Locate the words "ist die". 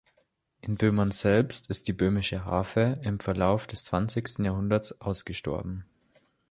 1.69-1.93